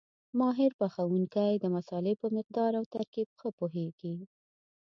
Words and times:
ماهر 0.39 0.71
پخوونکی 0.79 1.51
د 1.59 1.65
مسالې 1.75 2.13
په 2.21 2.27
مقدار 2.37 2.71
او 2.79 2.83
ترکیب 2.95 3.27
ښه 3.39 3.49
پوهېږي. 3.57 4.15